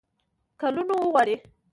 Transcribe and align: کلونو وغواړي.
کلونو 0.61 0.93
وغواړي. 1.03 1.35